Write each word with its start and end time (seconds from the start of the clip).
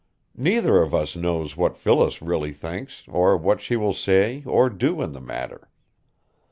Neither 0.35 0.81
of 0.81 0.95
us 0.95 1.15
knows 1.15 1.55
what 1.55 1.77
Phyllis 1.77 2.23
really 2.23 2.53
thinks 2.53 3.03
or 3.07 3.37
what 3.37 3.61
she 3.61 3.75
will 3.75 3.93
say 3.93 4.41
or 4.47 4.67
do 4.67 4.99
in 4.99 5.11
the 5.11 5.21
matter. 5.21 5.69